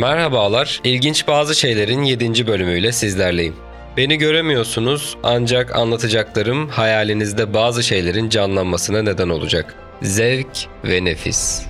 Merhabalar, 0.00 0.80
ilginç 0.84 1.26
bazı 1.28 1.54
şeylerin 1.54 2.02
7. 2.02 2.46
bölümüyle 2.46 2.92
sizlerleyim. 2.92 3.56
Beni 3.96 4.18
göremiyorsunuz 4.18 5.16
ancak 5.22 5.76
anlatacaklarım 5.76 6.68
hayalinizde 6.68 7.54
bazı 7.54 7.82
şeylerin 7.82 8.28
canlanmasına 8.28 9.02
neden 9.02 9.28
olacak. 9.28 9.74
Zevk 10.02 10.66
ve 10.84 11.04
nefis. 11.04 11.62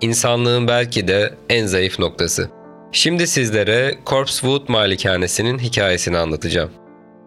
İnsanlığın 0.00 0.68
belki 0.68 1.08
de 1.08 1.34
en 1.48 1.66
zayıf 1.66 1.98
noktası. 1.98 2.50
Şimdi 2.92 3.26
sizlere 3.26 3.98
Corpsewood 4.06 4.68
Malikanesi'nin 4.68 5.58
hikayesini 5.58 6.18
anlatacağım. 6.18 6.70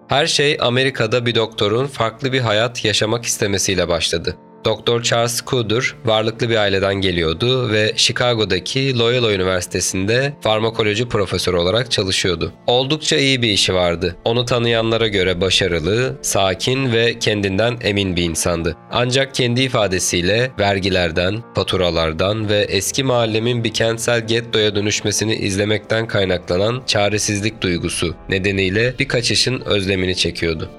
Her 0.08 0.28
şey 0.28 0.58
Amerika'da 0.62 1.26
bir 1.26 1.36
doktorun 1.36 1.88
farklı 1.88 2.34
bir 2.34 2.40
hayat 2.40 2.86
yaşamak 2.86 3.26
istemesiyle 3.26 3.88
başladı. 3.88 4.36
Doktor 4.66 5.04
Charles 5.04 5.32
Scudder 5.32 5.96
varlıklı 6.06 6.50
bir 6.50 6.56
aileden 6.56 6.96
geliyordu 6.96 7.72
ve 7.72 7.94
Chicago'daki 7.96 9.00
Loyola 9.00 9.34
Üniversitesi'nde 9.34 10.34
farmakoloji 10.42 11.08
profesörü 11.08 11.58
olarak 11.58 11.92
çalışıyordu. 11.92 12.54
Oldukça 12.68 13.18
iyi 13.18 13.42
bir 13.42 13.50
işi 13.50 13.74
vardı. 13.74 14.16
Onu 14.26 14.46
tanıyanlara 14.46 15.08
göre 15.08 15.42
başarılı, 15.42 16.18
sakin 16.22 16.92
ve 16.94 17.20
kendinden 17.20 17.78
emin 17.82 18.16
bir 18.16 18.24
insandı. 18.24 18.76
Ancak 18.92 19.36
kendi 19.36 19.62
ifadesiyle 19.62 20.52
vergilerden, 20.60 21.44
faturalardan 21.56 22.50
ve 22.50 22.60
eski 22.60 23.04
mahallemin 23.04 23.64
bir 23.64 23.74
kentsel 23.74 24.28
gettoya 24.28 24.76
dönüşmesini 24.76 25.36
izlemekten 25.36 26.08
kaynaklanan 26.08 26.84
çaresizlik 26.88 27.62
duygusu 27.62 28.16
nedeniyle 28.30 28.94
birkaç 29.00 29.32
işin 29.32 29.60
özlemini 29.60 30.16
çekiyordu. 30.16 30.70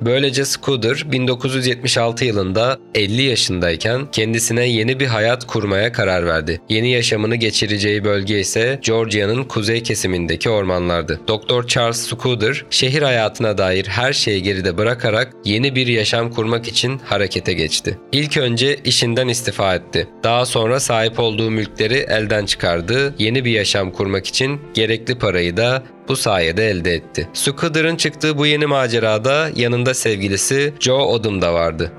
Böylece 0.00 0.44
Scudder 0.44 1.06
1976 1.12 2.24
yılında 2.24 2.78
50 2.94 3.22
yaşındayken 3.22 4.10
kendisine 4.12 4.68
yeni 4.68 5.00
bir 5.00 5.06
hayat 5.06 5.46
kurmaya 5.46 5.92
karar 5.92 6.26
verdi. 6.26 6.60
Yeni 6.68 6.90
yaşamını 6.90 7.36
geçireceği 7.36 8.04
bölge 8.04 8.40
ise 8.40 8.80
Georgia'nın 8.82 9.44
kuzey 9.44 9.82
kesimindeki 9.82 10.50
ormanlardı. 10.50 11.20
Doktor 11.28 11.66
Charles 11.66 12.06
Scudder 12.06 12.64
şehir 12.70 13.02
hayatına 13.02 13.58
dair 13.58 13.86
her 13.86 14.12
şeyi 14.12 14.42
geride 14.42 14.78
bırakarak 14.78 15.34
yeni 15.44 15.74
bir 15.74 15.86
yaşam 15.86 16.30
kurmak 16.30 16.68
için 16.68 17.00
harekete 17.04 17.52
geçti. 17.52 17.98
İlk 18.12 18.36
önce 18.36 18.76
işinden 18.84 19.28
istifa 19.28 19.74
etti. 19.74 20.08
Daha 20.24 20.46
sonra 20.46 20.80
sahip 20.80 21.18
olduğu 21.18 21.50
mülkleri 21.50 21.94
elden 21.94 22.46
çıkardı. 22.46 23.14
Yeni 23.18 23.44
bir 23.44 23.50
yaşam 23.50 23.90
kurmak 23.90 24.26
için 24.26 24.60
gerekli 24.74 25.18
parayı 25.18 25.56
da 25.56 25.82
bu 26.08 26.16
sayede 26.16 26.70
elde 26.70 26.94
etti. 26.94 27.28
Scudder'ın 27.32 27.96
çıktığı 27.96 28.38
bu 28.38 28.46
yeni 28.46 28.66
macerada 28.66 29.50
yanında 29.56 29.94
sevgilisi 29.94 30.74
Joe 30.80 31.02
Odom 31.02 31.42
da 31.42 31.54
vardı. 31.54 31.92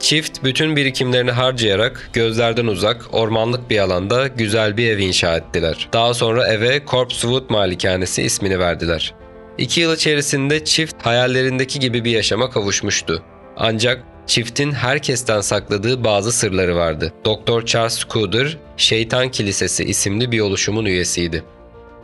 Çift 0.00 0.44
bütün 0.44 0.76
birikimlerini 0.76 1.30
harcayarak 1.30 2.10
gözlerden 2.12 2.66
uzak, 2.66 3.06
ormanlık 3.12 3.70
bir 3.70 3.78
alanda 3.78 4.26
güzel 4.26 4.76
bir 4.76 4.90
ev 4.90 4.98
inşa 4.98 5.36
ettiler. 5.36 5.88
Daha 5.92 6.14
sonra 6.14 6.48
eve 6.48 6.82
Corpsewood 6.86 7.50
Malikanesi 7.50 8.22
ismini 8.22 8.58
verdiler. 8.58 9.14
İki 9.58 9.80
yıl 9.80 9.94
içerisinde 9.94 10.64
çift 10.64 11.06
hayallerindeki 11.06 11.78
gibi 11.78 12.04
bir 12.04 12.10
yaşama 12.10 12.50
kavuşmuştu. 12.50 13.22
Ancak 13.56 14.02
çiftin 14.26 14.72
herkesten 14.72 15.40
sakladığı 15.40 16.04
bazı 16.04 16.32
sırları 16.32 16.76
vardı. 16.76 17.12
Doktor 17.24 17.66
Charles 17.66 17.98
Scudder, 17.98 18.56
Şeytan 18.76 19.28
Kilisesi 19.28 19.84
isimli 19.84 20.32
bir 20.32 20.40
oluşumun 20.40 20.84
üyesiydi. 20.84 21.44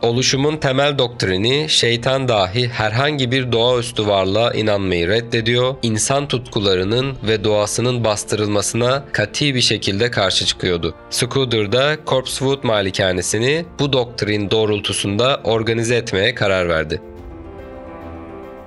Oluşumun 0.01 0.57
temel 0.57 0.97
doktrini 0.97 1.65
şeytan 1.69 2.27
dahi 2.27 2.67
herhangi 2.67 3.31
bir 3.31 3.51
doğaüstü 3.51 4.07
varlığa 4.07 4.53
inanmayı 4.53 5.07
reddediyor, 5.07 5.75
insan 5.83 6.27
tutkularının 6.27 7.17
ve 7.27 7.43
doğasının 7.43 8.03
bastırılmasına 8.03 9.05
kati 9.11 9.55
bir 9.55 9.61
şekilde 9.61 10.11
karşı 10.11 10.45
çıkıyordu. 10.45 10.95
Scudder 11.09 11.71
da 11.71 11.97
Corpsewood 12.07 12.63
malikanesini 12.63 13.65
bu 13.79 13.93
doktrin 13.93 14.51
doğrultusunda 14.51 15.41
organize 15.43 15.95
etmeye 15.95 16.35
karar 16.35 16.69
verdi. 16.69 17.01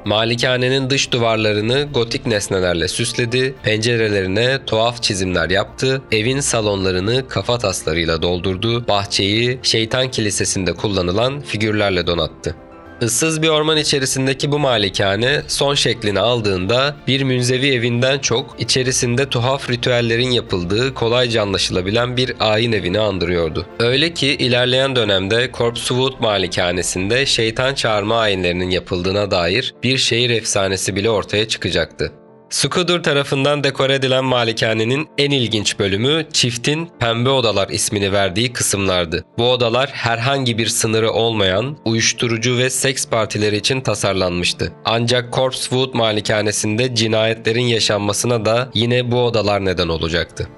Malikanenin 0.04 0.90
dış 0.90 1.12
duvarlarını 1.12 1.88
gotik 1.94 2.26
nesnelerle 2.26 2.88
süsledi, 2.88 3.54
pencerelerine 3.62 4.58
tuhaf 4.66 5.02
çizimler 5.02 5.50
yaptı, 5.50 6.02
evin 6.12 6.40
salonlarını 6.40 7.28
kafa 7.28 7.58
taslarıyla 7.58 8.22
doldurdu, 8.22 8.88
bahçeyi 8.88 9.60
şeytan 9.62 10.10
kilisesinde 10.10 10.72
kullanılan 10.72 11.40
figürlerle 11.40 12.06
donattı. 12.06 12.56
Issız 13.00 13.42
bir 13.42 13.48
orman 13.48 13.76
içerisindeki 13.76 14.52
bu 14.52 14.58
malikane 14.58 15.42
son 15.48 15.74
şeklini 15.74 16.20
aldığında 16.20 16.96
bir 17.06 17.22
münzevi 17.22 17.72
evinden 17.72 18.18
çok 18.18 18.56
içerisinde 18.58 19.28
tuhaf 19.28 19.70
ritüellerin 19.70 20.30
yapıldığı 20.30 20.94
kolayca 20.94 21.42
anlaşılabilen 21.42 22.16
bir 22.16 22.34
ayin 22.40 22.72
evini 22.72 23.00
andırıyordu. 23.00 23.66
Öyle 23.78 24.14
ki 24.14 24.26
ilerleyen 24.26 24.96
dönemde 24.96 25.50
Corpsewood 25.54 26.20
malikanesinde 26.20 27.26
şeytan 27.26 27.74
çağırma 27.74 28.18
ayinlerinin 28.18 28.70
yapıldığına 28.70 29.30
dair 29.30 29.74
bir 29.82 29.98
şehir 29.98 30.30
efsanesi 30.30 30.96
bile 30.96 31.10
ortaya 31.10 31.48
çıkacaktı. 31.48 32.12
Scudder 32.50 33.02
tarafından 33.02 33.64
dekore 33.64 33.94
edilen 33.94 34.24
malikanenin 34.24 35.08
en 35.18 35.30
ilginç 35.30 35.78
bölümü 35.78 36.26
çiftin 36.32 36.90
Pembe 37.00 37.28
Odalar 37.28 37.68
ismini 37.68 38.12
verdiği 38.12 38.52
kısımlardı. 38.52 39.24
Bu 39.38 39.50
odalar 39.50 39.90
herhangi 39.90 40.58
bir 40.58 40.66
sınırı 40.66 41.12
olmayan 41.12 41.76
uyuşturucu 41.84 42.58
ve 42.58 42.70
seks 42.70 43.06
partileri 43.06 43.56
için 43.56 43.80
tasarlanmıştı. 43.80 44.72
Ancak 44.84 45.32
Corpsewood 45.32 45.94
malikanesinde 45.94 46.94
cinayetlerin 46.94 47.64
yaşanmasına 47.64 48.44
da 48.44 48.70
yine 48.74 49.10
bu 49.10 49.22
odalar 49.22 49.64
neden 49.64 49.88
olacaktı. 49.88 50.48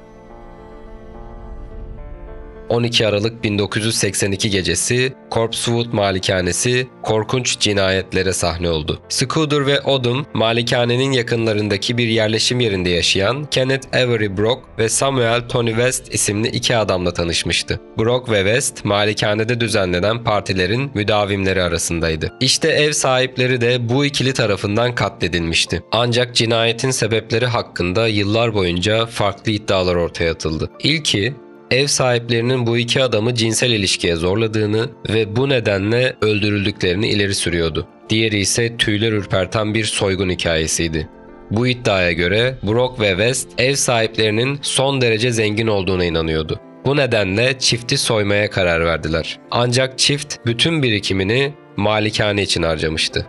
12 2.73 3.07
Aralık 3.07 3.45
1982 3.45 4.51
gecesi 4.51 5.13
Corpsewood 5.31 5.93
Malikanesi 5.93 6.89
korkunç 7.03 7.59
cinayetlere 7.59 8.33
sahne 8.33 8.71
oldu. 8.71 9.01
Scudder 9.09 9.67
ve 9.67 9.81
Odom 9.81 10.27
malikanenin 10.35 11.13
yakınlarındaki 11.13 11.99
bir 11.99 12.09
yerleşim 12.09 12.61
yerinde 12.61 12.91
yaşayan 12.91 13.45
Kenneth 13.45 13.97
Avery 13.97 14.37
Brock 14.37 14.63
ve 14.79 14.89
Samuel 14.89 15.49
Tony 15.49 15.69
West 15.71 16.15
isimli 16.15 16.49
iki 16.49 16.77
adamla 16.77 17.13
tanışmıştı. 17.13 17.81
Brock 17.99 18.31
ve 18.31 18.37
West 18.37 18.85
malikanede 18.85 19.61
düzenlenen 19.61 20.25
partilerin 20.25 20.91
müdavimleri 20.95 21.63
arasındaydı. 21.63 22.33
İşte 22.41 22.69
ev 22.69 22.93
sahipleri 22.93 23.61
de 23.61 23.89
bu 23.89 24.05
ikili 24.05 24.33
tarafından 24.33 24.95
katledilmişti. 24.95 25.83
Ancak 25.93 26.35
cinayetin 26.35 26.91
sebepleri 26.91 27.47
hakkında 27.47 28.09
yıllar 28.09 28.55
boyunca 28.55 29.07
farklı 29.07 29.53
iddialar 29.53 29.95
ortaya 29.95 30.33
atıldı. 30.33 30.71
İlki 30.83 31.35
ev 31.73 31.87
sahiplerinin 31.87 32.67
bu 32.67 32.79
iki 32.79 33.03
adamı 33.03 33.35
cinsel 33.35 33.71
ilişkiye 33.71 34.17
zorladığını 34.17 34.91
ve 35.09 35.37
bu 35.37 35.49
nedenle 35.49 36.17
öldürüldüklerini 36.21 37.09
ileri 37.09 37.35
sürüyordu. 37.35 37.87
Diğeri 38.09 38.39
ise 38.39 38.77
tüyler 38.77 39.13
ürperten 39.13 39.75
bir 39.75 39.85
soygun 39.85 40.31
hikayesiydi. 40.31 41.09
Bu 41.51 41.67
iddiaya 41.67 42.13
göre 42.13 42.55
Brock 42.63 43.01
ve 43.01 43.09
West 43.09 43.49
ev 43.59 43.75
sahiplerinin 43.75 44.59
son 44.63 45.01
derece 45.01 45.33
zengin 45.33 45.67
olduğuna 45.67 46.05
inanıyordu. 46.05 46.61
Bu 46.85 46.97
nedenle 46.97 47.59
çifti 47.59 47.99
soymaya 47.99 48.51
karar 48.51 48.85
verdiler. 48.85 49.39
Ancak 49.51 49.99
çift 49.99 50.37
bütün 50.47 50.83
birikimini 50.83 51.53
malikane 51.77 52.43
için 52.43 52.63
harcamıştı. 52.63 53.27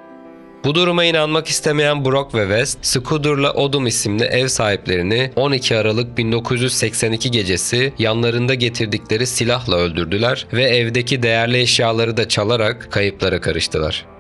Bu 0.63 0.75
duruma 0.75 1.03
inanmak 1.05 1.47
istemeyen 1.47 2.05
Brock 2.05 2.35
ve 2.35 2.41
West, 2.41 2.85
Scudder'la 2.85 3.53
Odom 3.53 3.87
isimli 3.87 4.23
ev 4.23 4.47
sahiplerini 4.47 5.31
12 5.35 5.77
Aralık 5.77 6.17
1982 6.17 7.31
gecesi 7.31 7.93
yanlarında 7.99 8.53
getirdikleri 8.53 9.27
silahla 9.27 9.75
öldürdüler 9.75 10.47
ve 10.53 10.63
evdeki 10.63 11.23
değerli 11.23 11.59
eşyaları 11.59 12.17
da 12.17 12.27
çalarak 12.27 12.87
kayıplara 12.91 13.41
karıştılar. 13.41 14.12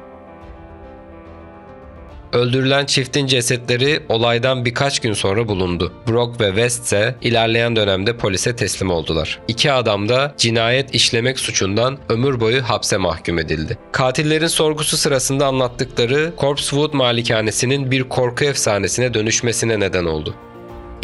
Öldürülen 2.33 2.85
çiftin 2.85 3.27
cesetleri 3.27 3.99
olaydan 4.09 4.65
birkaç 4.65 4.99
gün 4.99 5.13
sonra 5.13 5.47
bulundu. 5.47 5.93
Brock 6.07 6.41
ve 6.41 6.47
West 6.47 6.85
ise 6.85 7.15
ilerleyen 7.21 7.75
dönemde 7.75 8.17
polise 8.17 8.55
teslim 8.55 8.89
oldular. 8.89 9.39
İki 9.47 9.71
adam 9.71 10.09
da 10.09 10.33
cinayet 10.37 10.95
işlemek 10.95 11.39
suçundan 11.39 11.97
ömür 12.09 12.39
boyu 12.39 12.61
hapse 12.61 12.97
mahkum 12.97 13.39
edildi. 13.39 13.77
Katillerin 13.91 14.47
sorgusu 14.47 14.97
sırasında 14.97 15.47
anlattıkları 15.47 16.33
Corpsewood 16.39 16.93
malikanesinin 16.93 17.91
bir 17.91 18.03
korku 18.03 18.45
efsanesine 18.45 19.13
dönüşmesine 19.13 19.79
neden 19.79 20.05
oldu. 20.05 20.35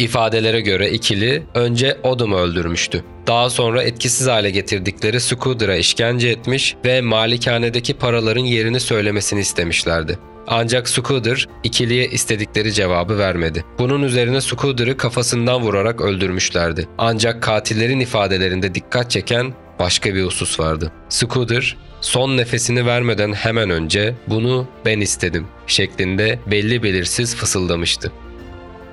İfadelere 0.00 0.60
göre 0.60 0.90
ikili 0.90 1.42
önce 1.54 1.98
Odom'u 2.02 2.36
öldürmüştü. 2.36 3.04
Daha 3.26 3.50
sonra 3.50 3.82
etkisiz 3.82 4.26
hale 4.26 4.50
getirdikleri 4.50 5.20
Scudder'a 5.20 5.76
işkence 5.76 6.28
etmiş 6.28 6.76
ve 6.84 7.00
malikanedeki 7.00 7.94
paraların 7.94 8.44
yerini 8.44 8.80
söylemesini 8.80 9.40
istemişlerdi. 9.40 10.18
Ancak 10.46 10.88
Scudder 10.88 11.48
ikiliye 11.64 12.08
istedikleri 12.08 12.72
cevabı 12.72 13.18
vermedi. 13.18 13.64
Bunun 13.78 14.02
üzerine 14.02 14.40
Scudder'ı 14.40 14.96
kafasından 14.96 15.62
vurarak 15.62 16.00
öldürmüşlerdi. 16.00 16.88
Ancak 16.98 17.42
katillerin 17.42 18.00
ifadelerinde 18.00 18.74
dikkat 18.74 19.10
çeken 19.10 19.54
başka 19.78 20.14
bir 20.14 20.24
husus 20.24 20.60
vardı. 20.60 20.92
Scudder 21.08 21.76
son 22.00 22.36
nefesini 22.36 22.86
vermeden 22.86 23.32
hemen 23.32 23.70
önce 23.70 24.14
bunu 24.26 24.66
ben 24.84 25.00
istedim 25.00 25.46
şeklinde 25.66 26.38
belli 26.46 26.82
belirsiz 26.82 27.36
fısıldamıştı. 27.36 28.12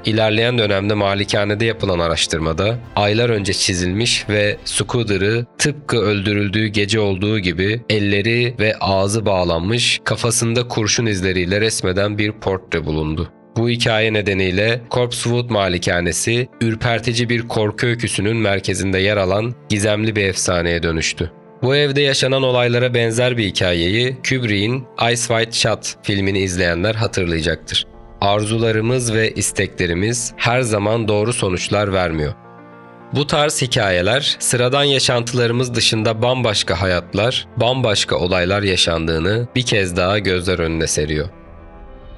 İlerleyen 0.08 0.58
dönemde 0.58 0.94
malikanede 0.94 1.66
yapılan 1.66 2.00
araştırmada 2.00 2.80
aylar 2.96 3.30
önce 3.30 3.54
çizilmiş 3.54 4.30
ve 4.30 4.58
Scooter'ı 4.66 5.46
tıpkı 5.58 5.98
öldürüldüğü 5.98 6.68
gece 6.68 7.00
olduğu 7.00 7.40
gibi 7.40 7.82
elleri 7.90 8.56
ve 8.60 8.76
ağzı 8.80 9.26
bağlanmış, 9.26 10.00
kafasında 10.04 10.68
kurşun 10.68 11.06
izleriyle 11.06 11.62
resmeden 11.62 12.18
bir 12.18 12.32
portre 12.32 12.86
bulundu. 12.86 13.32
Bu 13.58 13.70
hikaye 13.70 14.14
nedeniyle 14.14 14.82
Corpsewood 14.92 15.50
Malikanesi, 15.50 16.48
ürpertici 16.62 17.30
bir 17.30 17.48
korku 17.48 17.88
öyküsünün 17.88 18.38
merkezinde 18.38 19.00
yer 19.00 19.18
alan 19.18 19.56
gizemli 19.70 20.16
bir 20.16 20.24
efsaneye 20.24 20.84
dönüştü. 20.84 21.32
Bu 21.64 21.76
evde 21.76 22.02
yaşanan 22.02 22.44
olaylara 22.44 22.94
benzer 22.94 23.38
bir 23.38 23.46
hikayeyi 23.46 24.18
Kubrick'in 24.30 24.84
Ice 25.12 25.22
White 25.22 25.52
Shot 25.52 25.96
filmini 26.04 26.40
izleyenler 26.40 26.96
hatırlayacaktır. 26.96 27.97
Arzularımız 28.22 29.14
ve 29.14 29.32
isteklerimiz 29.32 30.34
her 30.38 30.62
zaman 30.62 31.08
doğru 31.08 31.34
sonuçlar 31.34 31.94
vermiyor. 31.94 32.34
Bu 33.14 33.28
tarz 33.28 33.62
hikayeler 33.62 34.36
sıradan 34.40 34.84
yaşantılarımız 34.84 35.76
dışında 35.76 36.22
bambaşka 36.22 36.82
hayatlar, 36.82 37.48
bambaşka 37.58 38.16
olaylar 38.16 38.64
yaşandığını 38.64 39.48
bir 39.56 39.62
kez 39.62 39.98
daha 39.98 40.20
gözler 40.20 40.60
önüne 40.60 40.88
seriyor. 40.88 41.30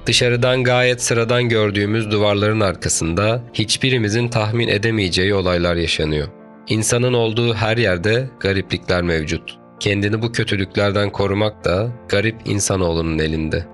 Dışarıdan 0.06 0.64
gayet 0.64 1.02
sıradan 1.02 1.48
gördüğümüz 1.48 2.10
duvarların 2.10 2.60
arkasında 2.60 3.42
hiçbirimizin 3.54 4.28
tahmin 4.28 4.68
edemeyeceği 4.68 5.34
olaylar 5.34 5.76
yaşanıyor. 5.76 6.28
İnsanın 6.68 7.12
olduğu 7.12 7.54
her 7.54 7.76
yerde 7.76 8.30
gariplikler 8.40 9.02
mevcut. 9.02 9.58
Kendini 9.80 10.22
bu 10.22 10.32
kötülüklerden 10.32 11.10
korumak 11.10 11.64
da 11.64 11.92
garip 12.08 12.36
insanoğlunun 12.44 13.18
elinde. 13.18 13.66